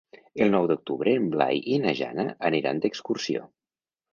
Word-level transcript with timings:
El 0.43 0.47
nou 0.53 0.63
d'octubre 0.71 1.13
en 1.17 1.27
Blai 1.35 1.61
i 1.75 1.79
na 1.83 1.93
Jana 2.01 2.25
aniran 2.51 2.81
d'excursió. 2.87 3.45